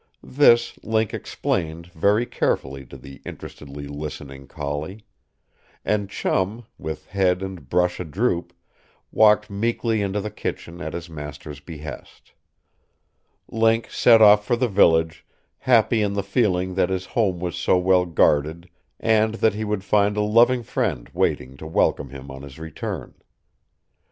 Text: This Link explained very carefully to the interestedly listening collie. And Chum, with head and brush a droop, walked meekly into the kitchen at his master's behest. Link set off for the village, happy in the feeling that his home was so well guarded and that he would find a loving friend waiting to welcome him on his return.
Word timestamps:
This 0.23 0.79
Link 0.83 1.13
explained 1.13 1.91
very 1.93 2.25
carefully 2.25 2.87
to 2.87 2.97
the 2.97 3.21
interestedly 3.23 3.85
listening 3.85 4.47
collie. 4.47 5.05
And 5.85 6.09
Chum, 6.09 6.65
with 6.79 7.09
head 7.09 7.43
and 7.43 7.69
brush 7.69 7.99
a 7.99 8.03
droop, 8.03 8.51
walked 9.11 9.51
meekly 9.51 10.01
into 10.01 10.19
the 10.19 10.31
kitchen 10.31 10.81
at 10.81 10.93
his 10.95 11.07
master's 11.07 11.59
behest. 11.59 12.31
Link 13.47 13.91
set 13.91 14.23
off 14.23 14.43
for 14.43 14.55
the 14.55 14.67
village, 14.67 15.23
happy 15.59 16.01
in 16.01 16.13
the 16.13 16.23
feeling 16.23 16.73
that 16.73 16.89
his 16.89 17.05
home 17.05 17.39
was 17.39 17.55
so 17.55 17.77
well 17.77 18.07
guarded 18.07 18.71
and 18.99 19.35
that 19.35 19.53
he 19.53 19.63
would 19.63 19.83
find 19.83 20.17
a 20.17 20.21
loving 20.21 20.63
friend 20.63 21.09
waiting 21.13 21.55
to 21.57 21.67
welcome 21.67 22.09
him 22.09 22.31
on 22.31 22.41
his 22.41 22.57
return. 22.57 23.13